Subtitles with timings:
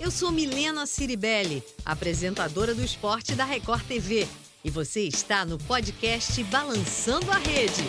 [0.00, 4.28] Eu sou Milena Ciribelli, apresentadora do esporte da Record TV.
[4.64, 7.82] E você está no podcast Balançando a Rede.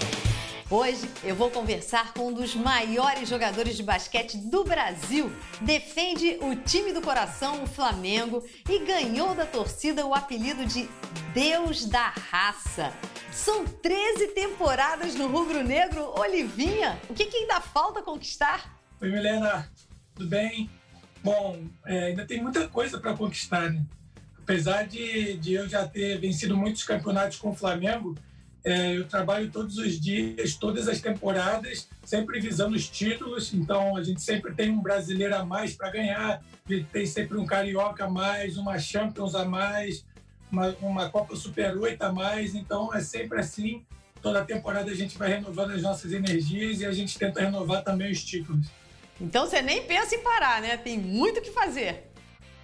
[0.71, 5.31] Hoje eu vou conversar com um dos maiores jogadores de basquete do Brasil.
[5.61, 10.89] Defende o time do coração, o Flamengo, e ganhou da torcida o apelido de
[11.31, 12.91] Deus da Raça.
[13.31, 16.11] São 13 temporadas no Rubro Negro.
[16.19, 18.75] Olivinha, o que, que ainda falta conquistar?
[18.99, 19.71] Oi, Milena,
[20.15, 20.69] tudo bem?
[21.23, 23.83] Bom, é, ainda tem muita coisa para conquistar, né?
[24.37, 28.15] Apesar de, de eu já ter vencido muitos campeonatos com o Flamengo,
[28.63, 33.53] é, eu trabalho todos os dias, todas as temporadas, sempre visando os títulos.
[33.53, 36.41] Então, a gente sempre tem um brasileiro a mais para ganhar,
[36.91, 40.05] tem sempre um carioca a mais, uma Champions a mais,
[40.51, 42.55] uma, uma Copa Super 8 a mais.
[42.55, 43.83] Então, é sempre assim.
[44.21, 48.11] Toda temporada a gente vai renovando as nossas energias e a gente tenta renovar também
[48.11, 48.67] os títulos.
[49.19, 50.77] Então, você nem pensa em parar, né?
[50.77, 52.11] Tem muito o que fazer.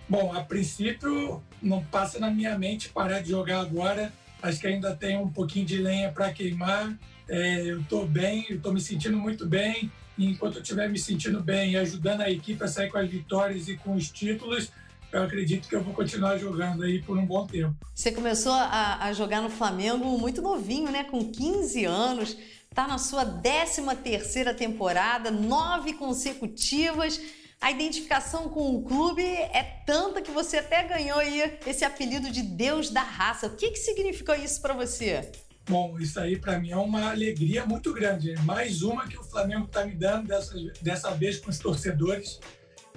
[0.07, 4.13] Bom, a princípio, não passa na minha mente parar de jogar agora
[4.45, 6.95] Acho que ainda tem um pouquinho de lenha para queimar.
[7.27, 9.91] É, eu estou bem, eu estou me sentindo muito bem.
[10.15, 13.09] E enquanto eu estiver me sentindo bem e ajudando a equipe a sair com as
[13.09, 14.71] vitórias e com os títulos,
[15.11, 17.75] eu acredito que eu vou continuar jogando aí por um bom tempo.
[17.93, 21.05] Você começou a, a jogar no Flamengo muito novinho, né?
[21.05, 22.37] Com 15 anos.
[22.75, 27.21] Está na sua 13 terceira temporada, nove consecutivas.
[27.61, 32.41] A identificação com o clube é tanta que você até ganhou aí esse apelido de
[32.41, 33.47] Deus da Raça.
[33.47, 35.31] O que, que significou isso para você?
[35.69, 38.35] Bom, isso aí para mim é uma alegria muito grande.
[38.43, 42.41] Mais uma que o Flamengo está me dando dessa, dessa vez com os torcedores.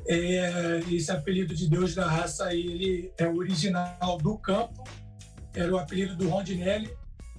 [0.09, 4.83] É, esse apelido de Deus da Raça aí, ele é original do campo.
[5.55, 6.98] Era o apelido do Rondinelli,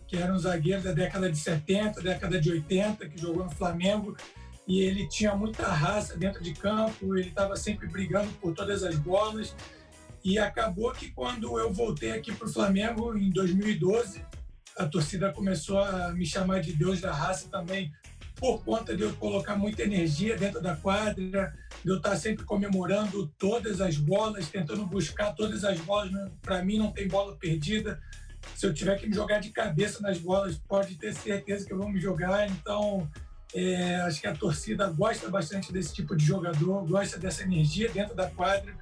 [0.09, 4.17] que era um zagueiro da década de 70, década de 80, que jogou no Flamengo
[4.67, 8.95] e ele tinha muita raça dentro de campo, ele estava sempre brigando por todas as
[8.95, 9.55] bolas.
[10.23, 14.25] E acabou que quando eu voltei aqui para o Flamengo em 2012,
[14.77, 17.91] a torcida começou a me chamar de Deus da raça também,
[18.35, 21.53] por conta de eu colocar muita energia dentro da quadra,
[21.83, 26.11] de eu estar sempre comemorando todas as bolas, tentando buscar todas as bolas.
[26.41, 28.01] Para mim, não tem bola perdida.
[28.55, 31.77] Se eu tiver que me jogar de cabeça nas bolas, pode ter certeza que eu
[31.77, 32.49] vou me jogar.
[32.49, 33.09] Então,
[33.53, 38.15] é, acho que a torcida gosta bastante desse tipo de jogador, gosta dessa energia dentro
[38.15, 38.75] da quadra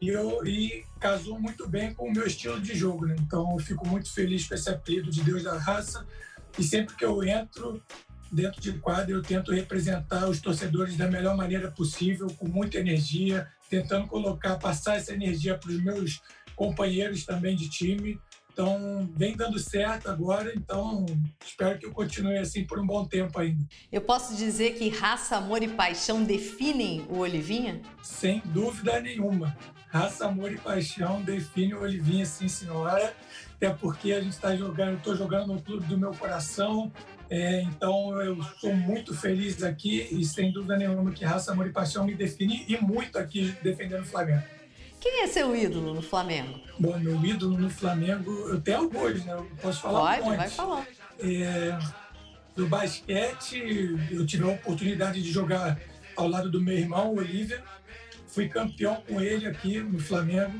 [0.00, 3.06] e, eu, e casou muito bem com o meu estilo de jogo.
[3.06, 3.16] Né?
[3.20, 6.06] Então, fico muito feliz com esse apelido de Deus da Raça
[6.58, 7.82] e sempre que eu entro
[8.30, 13.48] dentro de quadra, eu tento representar os torcedores da melhor maneira possível, com muita energia,
[13.70, 16.20] tentando colocar, passar essa energia para os meus
[16.56, 18.20] companheiros também de time
[18.54, 21.04] então, vem dando certo agora, então
[21.44, 23.64] espero que eu continue assim por um bom tempo ainda.
[23.90, 27.82] Eu posso dizer que raça, amor e paixão definem o Olivinha?
[28.00, 29.56] Sem dúvida nenhuma.
[29.88, 33.12] Raça, amor e paixão definem o Olivinha, sim, senhora.
[33.56, 36.92] Até porque a gente está jogando, estou jogando no clube do meu coração.
[37.28, 41.72] É, então eu sou muito feliz aqui e sem dúvida nenhuma que raça, amor e
[41.72, 44.44] paixão me define e muito aqui defendendo o Flamengo.
[45.04, 46.58] Quem é seu ídolo no Flamengo?
[46.78, 49.34] Bom, meu ídolo no Flamengo, eu tenho alguns, né?
[49.34, 50.86] Eu posso falar Pode, um vai falar.
[51.20, 51.78] É,
[52.56, 55.78] do basquete, eu tive a oportunidade de jogar
[56.16, 57.62] ao lado do meu irmão, Olívia.
[58.28, 60.58] Fui campeão com ele aqui no Flamengo.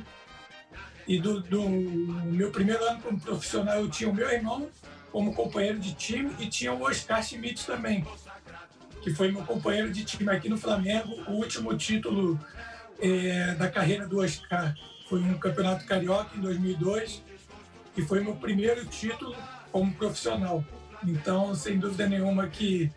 [1.08, 4.68] E do, do meu primeiro ano como profissional, eu tinha o meu irmão
[5.10, 8.06] como companheiro de time e tinha o Oscar Schmidt também,
[9.00, 11.14] que foi meu companheiro de time aqui no Flamengo.
[11.30, 12.38] O último título
[13.00, 14.74] é, da carreira do Oscar
[15.08, 17.22] foi um campeonato carioca em 2002
[17.96, 19.36] e foi meu primeiro título
[19.70, 20.64] como profissional.
[21.06, 22.90] Então, sem dúvida nenhuma que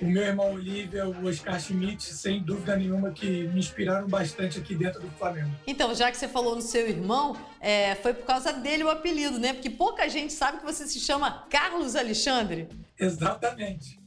[0.00, 4.74] o meu irmão Olívia, o Oscar Schmidt, sem dúvida nenhuma que me inspiraram bastante aqui
[4.74, 5.50] dentro do Flamengo.
[5.66, 9.38] Então, já que você falou no seu irmão, é, foi por causa dele o apelido,
[9.38, 9.52] né?
[9.52, 12.68] Porque pouca gente sabe que você se chama Carlos Alexandre.
[12.98, 13.98] Exatamente.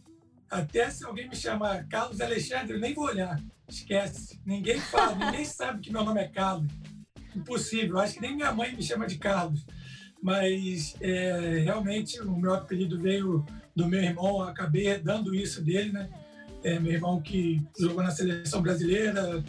[0.49, 3.37] Até se alguém me chamar Carlos Alexandre, eu nem vou olhar.
[3.71, 4.39] Esquece.
[4.45, 6.71] Ninguém fala, ninguém sabe que meu nome é Carlos.
[7.35, 7.97] Impossível.
[7.99, 9.65] Acho que nem minha mãe me chama de Carlos.
[10.21, 13.45] Mas é, realmente o meu apelido veio
[13.75, 14.41] do meu irmão.
[14.41, 16.09] Acabei dando isso dele, né?
[16.63, 19.43] É, meu irmão que jogou na seleção brasileira,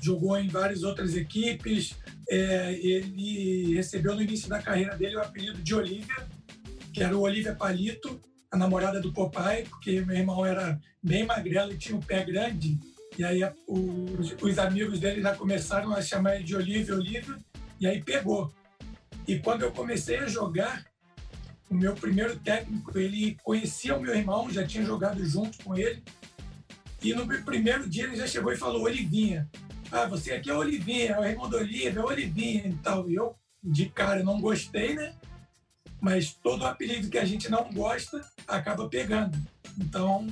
[0.00, 1.94] jogou em várias outras equipes.
[2.28, 6.26] É, ele recebeu no início da carreira dele o apelido de Olívia,
[6.92, 8.20] que era o Olívia Palito,
[8.50, 12.78] a namorada do Popeye, porque meu irmão era bem magrelo e tinha um pé grande.
[13.16, 17.36] E aí os, os, amigos dele já começaram a chamar ele de Olívia, Olívia,
[17.80, 18.52] e aí pegou.
[19.26, 20.84] E quando eu comecei a jogar,
[21.68, 26.02] o meu primeiro técnico, ele conhecia o meu irmão, já tinha jogado junto com ele.
[27.02, 29.48] E no primeiro dia ele já chegou e falou Olivinha,
[29.90, 33.08] ah, você aqui é Olivinha, é o Raimundo Oliva, é Olivinha e tal.
[33.08, 35.14] E eu, de cara, não gostei, né?
[36.00, 39.36] Mas todo apelido que a gente não gosta acaba pegando.
[39.78, 40.26] Então,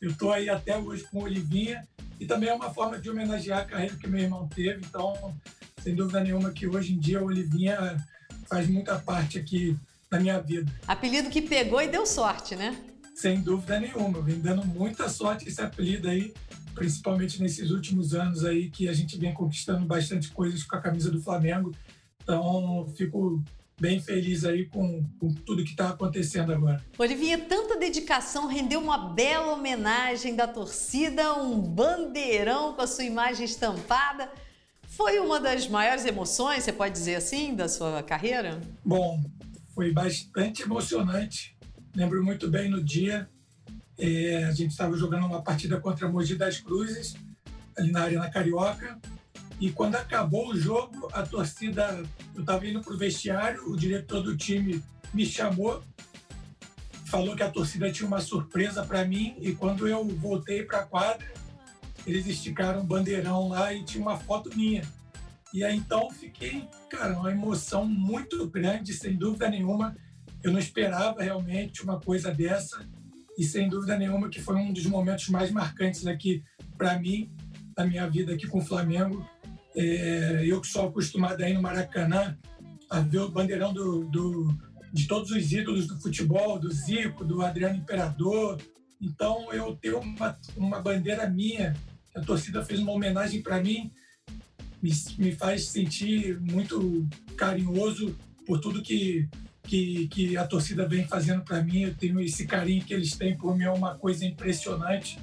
[0.00, 1.86] eu estou aí até hoje com Olivinha
[2.18, 4.84] e também é uma forma de homenagear a carreira que meu irmão teve.
[4.84, 5.36] Então,
[5.82, 7.96] sem dúvida nenhuma que hoje em dia o Olivinha
[8.48, 9.76] faz muita parte aqui
[10.10, 10.72] da minha vida.
[10.86, 12.76] Apelido que pegou e deu sorte, né?
[13.14, 14.20] Sem dúvida nenhuma.
[14.20, 16.32] Vem dando muita sorte esse apelido aí,
[16.74, 21.10] principalmente nesses últimos anos aí que a gente vem conquistando bastante coisas com a camisa
[21.10, 21.74] do Flamengo.
[22.22, 23.42] Então, fico
[23.78, 26.82] bem feliz aí com, com tudo que está acontecendo agora.
[26.98, 33.44] Olivinha, tanta dedicação rendeu uma bela homenagem da torcida, um bandeirão com a sua imagem
[33.44, 34.30] estampada.
[34.88, 38.60] Foi uma das maiores emoções, você pode dizer assim, da sua carreira?
[38.84, 39.22] Bom,
[39.74, 41.54] foi bastante emocionante.
[41.94, 43.28] Lembro muito bem no dia,
[43.98, 47.14] é, a gente estava jogando uma partida contra a Mogi das Cruzes,
[47.76, 48.98] ali na Arena Carioca,
[49.58, 52.02] e quando acabou o jogo, a torcida,
[52.34, 54.82] eu estava indo para o vestiário, o diretor do time
[55.14, 55.82] me chamou,
[57.06, 60.86] falou que a torcida tinha uma surpresa para mim, e quando eu voltei para a
[60.86, 61.26] quadra,
[62.06, 64.82] eles esticaram um bandeirão lá e tinha uma foto minha.
[65.54, 69.96] E aí então fiquei, cara, uma emoção muito grande, sem dúvida nenhuma.
[70.42, 72.86] Eu não esperava realmente uma coisa dessa,
[73.38, 76.44] e sem dúvida nenhuma que foi um dos momentos mais marcantes aqui
[76.76, 77.30] para mim,
[77.74, 79.26] da minha vida aqui com o Flamengo
[79.76, 82.36] é, eu que sou acostumado aí no Maracanã
[82.88, 84.56] a ver o bandeirão do, do,
[84.92, 88.58] de todos os ídolos do futebol, do Zico, do Adriano Imperador.
[89.00, 91.76] Então, eu ter uma, uma bandeira minha,
[92.14, 93.92] a torcida fez uma homenagem para mim,
[94.82, 97.06] me, me faz sentir muito
[97.36, 99.28] carinhoso por tudo que,
[99.64, 101.82] que, que a torcida vem fazendo para mim.
[101.82, 105.18] Eu tenho esse carinho que eles têm por mim, é uma coisa impressionante.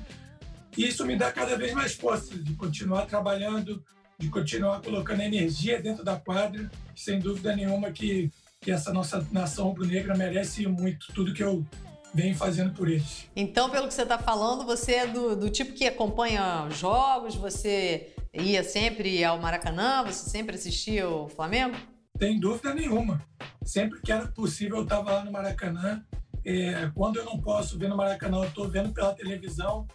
[0.78, 3.84] E isso me dá cada vez mais força de continuar trabalhando,
[4.18, 6.70] de continuar colocando energia dentro da quadra.
[6.96, 8.32] Sem dúvida nenhuma que,
[8.62, 11.66] que essa nossa nação rubro-negra merece muito tudo que eu
[12.14, 13.28] venho fazendo por eles.
[13.36, 18.14] Então, pelo que você está falando, você é do, do tipo que acompanha jogos, você
[18.34, 21.76] ia sempre ao Maracanã, você sempre assistia o Flamengo?
[22.18, 23.22] Sem dúvida nenhuma.
[23.66, 26.04] Sempre que era possível, eu estava lá no Maracanã.
[26.46, 29.88] É, quando eu não posso ver no Maracanã, eu estou vendo pela televisão.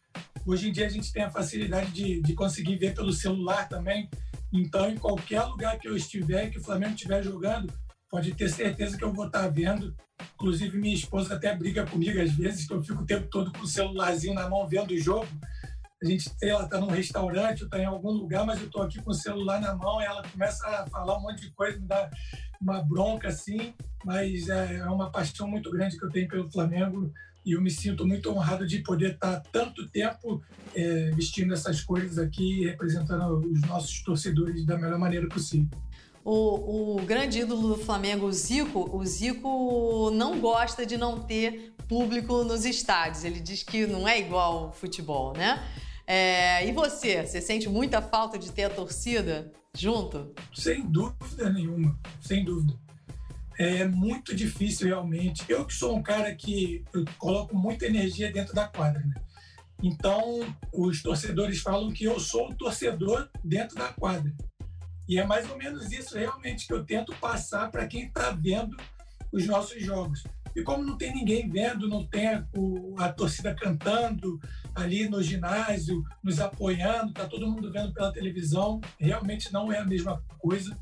[0.47, 4.09] Hoje em dia a gente tem a facilidade de, de conseguir ver pelo celular também.
[4.53, 7.73] Então, em qualquer lugar que eu estiver, que o Flamengo estiver jogando,
[8.11, 9.95] pode ter certeza que eu vou estar vendo.
[10.35, 13.63] Inclusive, minha esposa até briga comigo às vezes, que eu fico o tempo todo com
[13.63, 15.29] o celularzinho na mão vendo o jogo.
[16.03, 19.03] A gente, sei lá, está num restaurante, está em algum lugar, mas eu estou aqui
[19.03, 21.87] com o celular na mão e ela começa a falar um monte de coisa, me
[21.87, 22.09] dá
[22.61, 23.75] uma bronca assim,
[24.05, 27.13] mas é, é uma paixão muito grande que eu tenho pelo Flamengo
[27.49, 30.43] e eu me sinto muito honrado de poder estar tanto tempo
[30.75, 35.71] é, vestindo essas cores aqui e representando os nossos torcedores da melhor maneira possível.
[36.23, 41.73] O, o, grande ídolo do Flamengo, o Zico, o Zico não gosta de não ter
[41.89, 43.25] público nos estádios.
[43.25, 45.59] Ele diz que não é igual ao futebol, né?
[46.07, 50.35] É, e você, você sente muita falta de ter a torcida junto?
[50.55, 52.75] Sem dúvida nenhuma, sem dúvida
[53.59, 55.45] é muito difícil realmente.
[55.49, 56.85] Eu que sou um cara que
[57.19, 59.15] coloco muita energia dentro da quadra, né?
[59.83, 60.41] Então,
[60.73, 64.33] os torcedores falam que eu sou o torcedor dentro da quadra.
[65.09, 68.77] E é mais ou menos isso realmente que eu tento passar para quem está vendo
[69.33, 70.23] os nossos jogos.
[70.55, 72.27] E como não tem ninguém vendo, não tem
[72.97, 74.41] a, torcida cantando
[74.75, 79.85] ali no ginásio, nos apoiando, está todo mundo vendo pela televisão, realmente não é a
[79.85, 80.77] mesma coisa.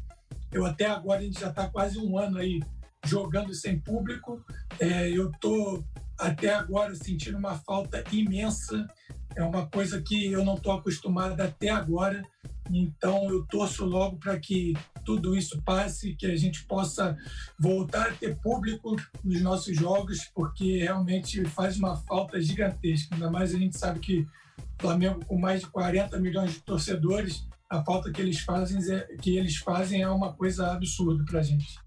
[0.50, 2.61] Eu até agora, a gente já está quase um ano aí
[3.07, 4.45] jogando sem público.
[4.79, 5.85] É, eu estou
[6.19, 8.87] até agora sentindo uma falta imensa.
[9.35, 12.23] É uma coisa que eu não estou acostumado até agora.
[12.71, 17.17] Então eu torço logo para que tudo isso passe, que a gente possa
[17.59, 23.15] voltar a ter público nos nossos jogos, porque realmente faz uma falta gigantesca.
[23.15, 27.47] Ainda mais a gente sabe que o Flamengo com mais de 40 milhões de torcedores
[27.69, 31.43] a falta que eles fazem é, que eles fazem é uma coisa absurda para a
[31.43, 31.79] gente.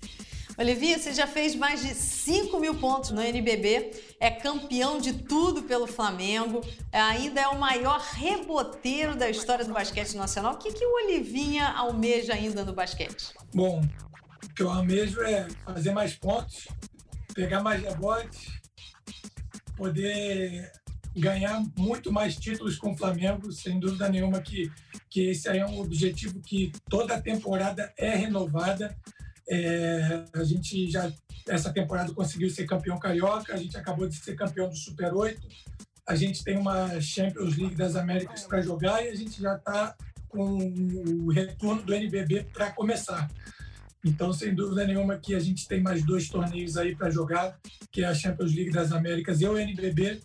[0.60, 5.64] Olivia, você já fez mais de 5 mil pontos no NBB, é campeão de tudo
[5.64, 6.60] pelo Flamengo,
[6.92, 10.56] ainda é o maior reboteiro da história do basquete nacional.
[10.56, 13.34] O que, que o Olivinha almeja ainda no basquete?
[13.56, 13.82] Bom,
[14.44, 16.68] o que eu almejo é fazer mais pontos,
[17.34, 18.50] pegar mais rebotes,
[19.78, 20.70] poder
[21.16, 24.70] ganhar muito mais títulos com o Flamengo, sem dúvida nenhuma que,
[25.10, 28.94] que esse aí é um objetivo que toda temporada é renovada.
[29.50, 31.12] É, a gente já,
[31.48, 35.42] essa temporada conseguiu ser campeão carioca, a gente acabou de ser campeão do Super 8,
[36.08, 39.96] a gente tem uma Champions League das Américas para jogar e a gente já está
[40.28, 40.58] com
[41.24, 43.30] o retorno do NBB para começar.
[44.06, 47.60] Então, sem dúvida nenhuma que a gente tem mais dois torneios aí para jogar,
[47.92, 50.22] que é a Champions League das Américas e o NBB.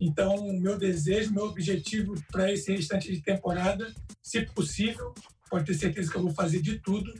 [0.00, 5.14] Então, o meu desejo, meu objetivo para esse restante de temporada, se possível,
[5.48, 7.14] pode ter certeza que eu vou fazer de tudo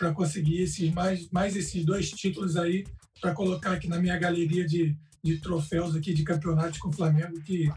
[0.00, 2.86] para conseguir esses mais, mais esses dois títulos aí
[3.20, 7.38] para colocar aqui na minha galeria de, de troféus aqui de campeonato com o Flamengo,
[7.42, 7.70] que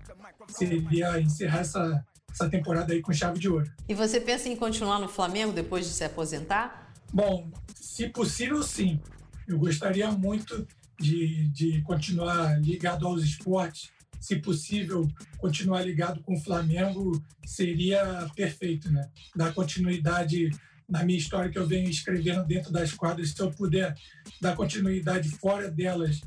[0.48, 3.70] seria encerrar essa, essa temporada aí com chave de ouro.
[3.90, 6.94] E você pensa em continuar no Flamengo depois de se aposentar?
[7.12, 9.02] Bom, se possível, sim.
[9.46, 10.66] Eu gostaria muito
[10.98, 13.92] de, de continuar ligado aos esportes.
[14.22, 15.06] Se possível,
[15.38, 19.10] continuar ligado com o Flamengo seria perfeito, né?
[19.36, 20.50] Dar continuidade
[20.88, 23.96] na minha história que eu venho escrevendo dentro das quadras, se eu puder
[24.42, 26.22] dar continuidade fora delas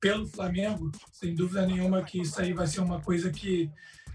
[0.00, 3.70] pelo Flamengo, sem dúvida nenhuma que isso aí vai ser uma coisa que,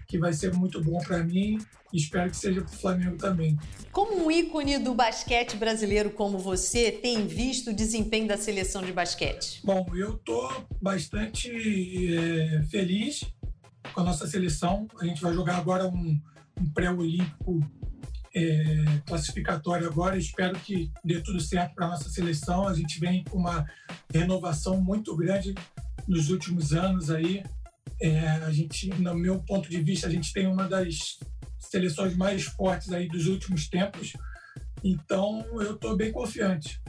[0.06, 1.58] que vai ser muito bom para mim
[1.92, 3.58] e espero que seja para o Flamengo também.
[3.90, 8.92] Como um ícone do basquete brasileiro como você tem visto o desempenho da seleção de
[8.92, 9.60] basquete?
[9.64, 11.50] Bom, eu estou bastante
[12.16, 13.24] é, feliz
[13.92, 14.86] com a nossa seleção.
[15.00, 16.20] A gente vai jogar agora um,
[16.60, 17.60] um pré-olímpico
[18.34, 20.16] é, classificatório agora.
[20.16, 22.66] Espero que dê tudo certo para a nossa seleção.
[22.66, 23.64] A gente vem com uma
[24.12, 25.54] renovação muito grande
[26.06, 27.42] nos últimos anos aí.
[28.00, 31.18] É, a gente, no meu ponto de vista, a gente tem uma das
[31.58, 34.12] seleções mais fortes aí dos últimos tempos.
[34.82, 36.80] Então, eu estou bem confiante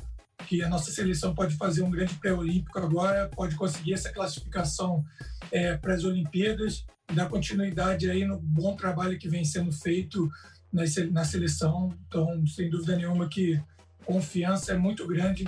[0.47, 5.03] que a nossa seleção pode fazer um grande pré-olímpico agora, pode conseguir essa classificação
[5.51, 10.29] é, para as Olimpíadas, dar continuidade aí no bom trabalho que vem sendo feito
[10.71, 11.93] na seleção.
[12.07, 13.61] Então, sem dúvida nenhuma que
[14.05, 15.47] confiança é muito grande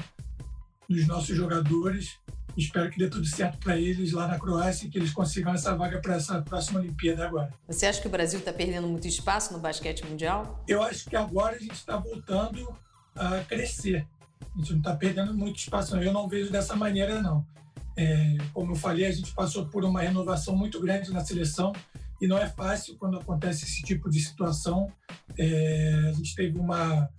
[0.87, 2.17] nos nossos jogadores.
[2.55, 5.75] Espero que dê tudo certo para eles lá na Croácia e que eles consigam essa
[5.75, 7.51] vaga para essa próxima Olimpíada agora.
[7.67, 10.63] Você acha que o Brasil está perdendo muito espaço no basquete mundial?
[10.67, 12.71] Eu acho que agora a gente está voltando
[13.15, 14.07] a crescer.
[14.55, 15.97] A gente não está perdendo muito espaço.
[15.97, 17.43] Eu não vejo dessa maneira, não.
[17.97, 21.73] É, como eu falei, a gente passou por uma renovação muito grande na seleção
[22.21, 24.91] e não é fácil quando acontece esse tipo de situação.
[25.37, 27.09] É, a gente teve uma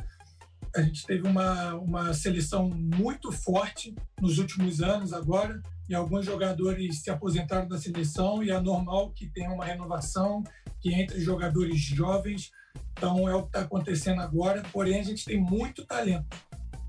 [0.77, 7.01] a gente teve uma, uma seleção muito forte nos últimos anos agora e alguns jogadores
[7.01, 10.43] se aposentaram da seleção e é normal que tenha uma renovação
[10.81, 12.51] que entre jogadores jovens
[12.91, 16.37] então é o que está acontecendo agora porém a gente tem muito talento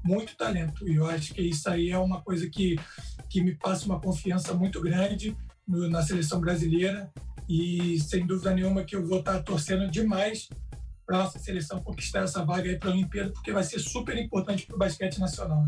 [0.04, 2.78] muito talento e eu acho que isso aí é uma coisa que
[3.30, 5.36] que me passa uma confiança muito grande
[5.68, 7.12] no, na seleção brasileira
[7.48, 10.50] e sem dúvida nenhuma que eu vou estar torcendo demais
[11.06, 14.66] para nossa seleção conquistar essa vaga aí para a Olimpíada, porque vai ser super importante
[14.66, 15.66] para o basquete nacional.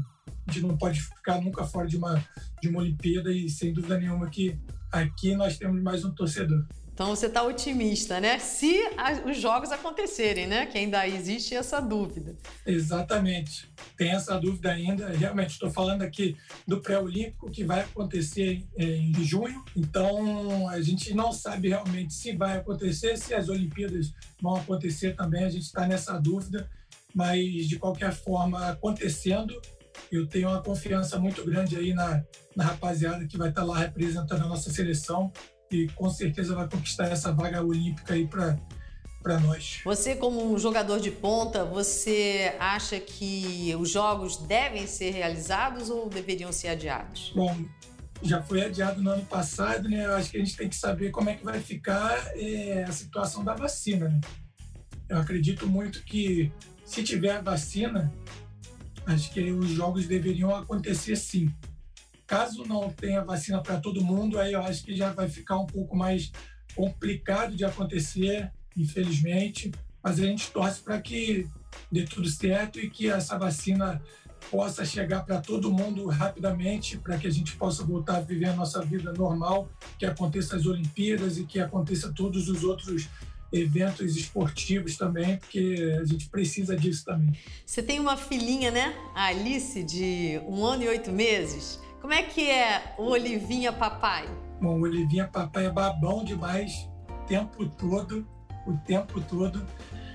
[0.47, 2.23] A gente não pode ficar nunca fora de uma,
[2.61, 4.57] de uma Olimpíada e sem dúvida nenhuma que
[4.91, 6.65] aqui nós temos mais um torcedor.
[6.97, 8.39] Então você está otimista, né?
[8.39, 8.75] Se
[9.23, 10.65] os jogos acontecerem, né?
[10.65, 12.35] Que ainda existe essa dúvida.
[12.65, 13.69] Exatamente.
[13.95, 15.09] Tem essa dúvida ainda.
[15.09, 16.35] Realmente estou falando aqui
[16.67, 19.63] do pré-olímpico que vai acontecer em junho.
[19.75, 24.11] Então a gente não sabe realmente se vai acontecer, se as Olimpíadas
[24.41, 25.43] vão acontecer também.
[25.43, 26.67] A gente está nessa dúvida.
[27.13, 29.61] Mas de qualquer forma, acontecendo,
[30.11, 32.23] eu tenho uma confiança muito grande aí na,
[32.55, 35.31] na rapaziada que vai estar tá lá representando a nossa seleção
[35.71, 38.57] e com certeza vai conquistar essa vaga olímpica aí para
[39.21, 39.81] para nós.
[39.83, 46.07] Você como um jogador de ponta, você acha que os jogos devem ser realizados ou
[46.07, 47.33] deveriam ser adiados?
[47.35, 47.53] Bom,
[48.21, 50.05] já foi adiado no ano passado, né?
[50.05, 52.91] Eu acho que a gente tem que saber como é que vai ficar é, a
[52.91, 54.07] situação da vacina.
[54.07, 54.21] Né?
[55.09, 56.51] Eu acredito muito que
[56.85, 58.13] se tiver a vacina,
[59.05, 61.53] acho que os jogos deveriam acontecer sim.
[62.27, 65.65] Caso não tenha vacina para todo mundo, aí eu acho que já vai ficar um
[65.65, 66.29] pouco mais
[66.75, 69.71] complicado de acontecer, infelizmente.
[70.03, 71.47] Mas a gente torce para que
[71.91, 74.01] dê tudo certo e que essa vacina
[74.51, 78.55] possa chegar para todo mundo rapidamente, para que a gente possa voltar a viver a
[78.55, 83.07] nossa vida normal, que aconteça as Olimpíadas e que aconteça todos os outros
[83.51, 87.33] eventos esportivos também, porque a gente precisa disso também.
[87.65, 88.93] Você tem uma filhinha, né?
[89.15, 91.79] A Alice, de um ano e oito meses.
[92.01, 94.27] Como é que é o Olivinha Papai?
[94.61, 98.25] Bom, o Olivinha Papai é babão demais o tempo todo,
[98.65, 99.65] o tempo todo.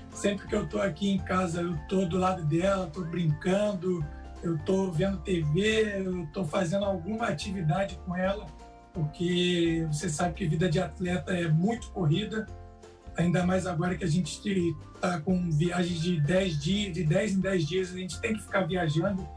[0.09, 4.03] Sempre que eu tô aqui em casa, eu tô do lado dela, tô brincando,
[4.41, 8.45] eu tô vendo TV, eu tô fazendo alguma atividade com ela,
[8.93, 12.47] porque você sabe que vida de atleta é muito corrida,
[13.17, 17.39] ainda mais agora que a gente está com viagens de 10 dias, de 10 em
[17.41, 19.27] 10 dias, a gente tem que ficar viajando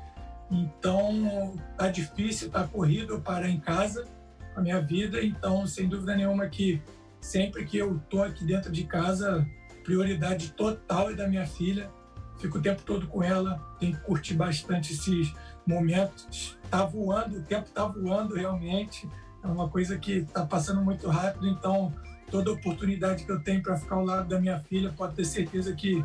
[0.50, 4.06] então, tá difícil, tá corrido parar em casa
[4.54, 5.22] a minha vida.
[5.22, 6.80] Então, sem dúvida nenhuma que
[7.20, 9.46] sempre que eu tô aqui dentro de casa,
[9.84, 11.90] prioridade total é da minha filha.
[12.38, 15.32] Fico o tempo todo com ela, tenho que curtir bastante esses
[15.66, 16.58] momentos.
[16.62, 19.08] Está voando, o tempo está voando realmente.
[19.42, 21.92] É uma coisa que está passando muito rápido, então
[22.30, 25.72] toda oportunidade que eu tenho para ficar ao lado da minha filha, pode ter certeza
[25.72, 26.04] que,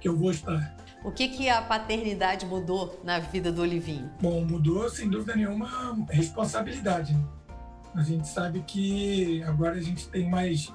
[0.00, 0.74] que eu vou estar.
[1.02, 4.10] O que, que a paternidade mudou na vida do Olivinho?
[4.20, 7.16] Bom, mudou sem dúvida nenhuma responsabilidade.
[7.94, 10.72] A gente sabe que agora a gente tem mais,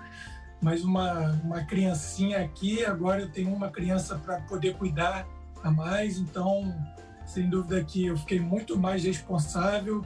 [0.62, 5.28] mais uma, uma criancinha aqui, agora eu tenho uma criança para poder cuidar
[5.64, 6.76] a mais, então,
[7.26, 10.04] sem dúvida que eu fiquei muito mais responsável,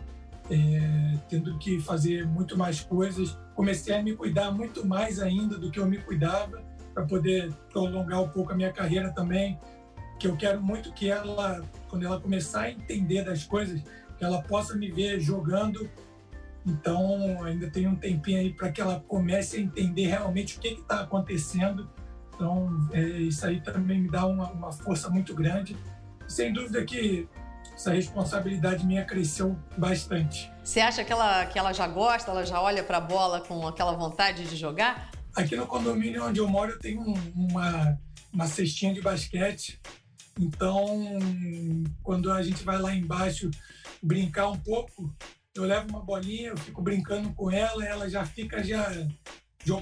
[0.51, 3.37] é, tendo que fazer muito mais coisas.
[3.55, 6.61] Comecei a me cuidar muito mais ainda do que eu me cuidava,
[6.93, 9.59] para poder prolongar um pouco a minha carreira também,
[10.19, 13.81] que eu quero muito que ela, quando ela começar a entender das coisas,
[14.17, 15.89] que ela possa me ver jogando.
[16.65, 20.67] Então, ainda tem um tempinho aí para que ela comece a entender realmente o que
[20.67, 21.89] está acontecendo.
[22.35, 25.75] Então, é, isso aí também me dá uma, uma força muito grande.
[26.27, 27.27] Sem dúvida que
[27.73, 30.51] essa responsabilidade minha cresceu bastante.
[30.61, 33.65] Você acha que ela, que ela já gosta, ela já olha para a bola com
[33.65, 35.09] aquela vontade de jogar?
[35.39, 37.01] Aqui no condomínio onde eu moro, eu tenho
[37.35, 37.97] uma,
[38.31, 39.79] uma cestinha de basquete
[40.39, 41.19] então,
[42.01, 43.51] quando a gente vai lá embaixo
[44.01, 45.13] brincar um pouco,
[45.53, 48.89] eu levo uma bolinha, eu fico brincando com ela, ela já fica já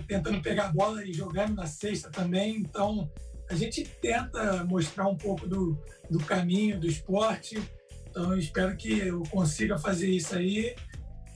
[0.08, 2.58] tentando pegar a bola e jogando na cesta também.
[2.58, 3.08] Então,
[3.48, 7.62] a gente tenta mostrar um pouco do, do caminho do esporte.
[8.10, 10.76] Então, eu espero que eu consiga fazer isso aí.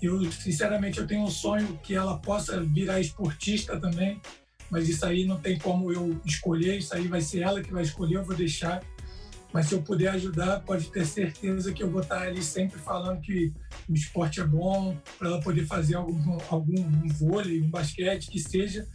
[0.01, 4.19] Eu, sinceramente, eu tenho um sonho que ela possa virar esportista também,
[4.69, 7.83] mas isso aí não tem como eu escolher, isso aí vai ser ela que vai
[7.83, 8.81] escolher, eu vou deixar
[9.53, 13.19] mas se eu puder ajudar, pode ter certeza que eu vou estar ali sempre falando
[13.21, 13.53] que
[13.89, 18.39] o esporte é bom, para ela poder fazer algum, algum um vôlei, um basquete, que
[18.39, 18.87] seja,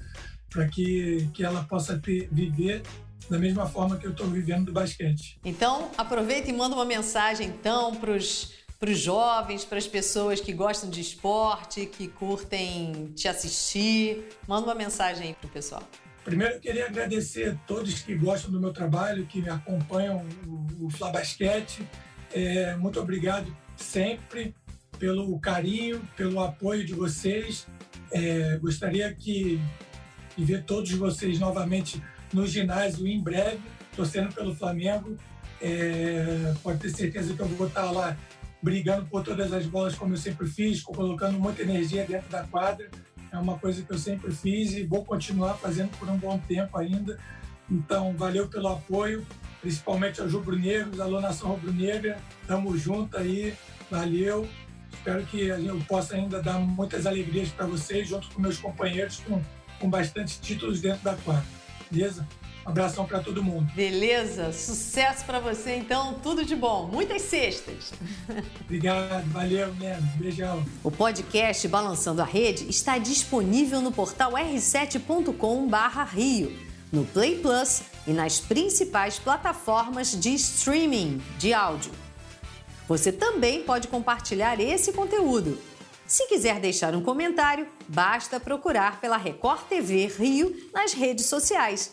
[0.49, 2.83] para que, que ela possa ter, viver
[3.29, 5.39] da mesma forma que eu estou vivendo do basquete.
[5.45, 10.41] Então, aproveita e manda uma mensagem então para os para os jovens, para as pessoas
[10.41, 14.29] que gostam de esporte, que curtem te assistir.
[14.47, 15.83] Manda uma mensagem aí para o pessoal.
[16.25, 20.87] Primeiro, eu queria agradecer a todos que gostam do meu trabalho, que me acompanham o,
[20.87, 21.87] o Flabasquete.
[22.35, 24.55] É, muito obrigado sempre
[24.99, 27.67] pelo carinho, pelo apoio de vocês.
[28.11, 29.61] É, gostaria que,
[30.37, 33.61] de ver todos vocês novamente no ginásio em breve,
[33.95, 35.17] torcendo pelo Flamengo.
[35.63, 38.17] É, pode ter certeza que eu vou estar lá
[38.63, 42.89] brigando por todas as bolas, como eu sempre fiz, colocando muita energia dentro da quadra
[43.37, 46.77] é uma coisa que eu sempre fiz e vou continuar fazendo por um bom tempo
[46.79, 47.19] ainda.
[47.71, 49.27] Então, valeu pelo apoio,
[49.61, 53.55] principalmente aos rubro-negros, alô Nação Rubro-Negra, tamo junto aí,
[53.91, 54.49] valeu.
[54.93, 59.43] Espero que eu possa ainda dar muitas alegrias para vocês, junto com meus companheiros, com,
[59.81, 61.45] com bastante títulos dentro da quadra.
[61.91, 62.27] Beleza?
[62.67, 63.71] Um abração para todo mundo.
[63.77, 66.89] Beleza, sucesso para você então, tudo de bom.
[66.93, 67.93] Muitas cestas.
[68.63, 70.03] Obrigado, valeu, né?
[70.17, 70.67] Beijão.
[70.83, 76.59] O podcast Balançando a Rede está disponível no portal r7.com/rio,
[76.91, 81.93] no Play Plus e nas principais plataformas de streaming de áudio.
[82.89, 85.57] Você também pode compartilhar esse conteúdo.
[86.05, 91.93] Se quiser deixar um comentário, basta procurar pela Record TV Rio nas redes sociais